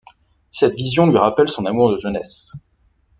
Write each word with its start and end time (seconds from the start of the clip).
Cette 0.49 0.73
vision 0.73 1.05
lui 1.05 1.19
rappelle 1.19 1.47
son 1.47 1.67
amour 1.67 1.91
de 1.91 1.97
jeunesse. 1.97 2.53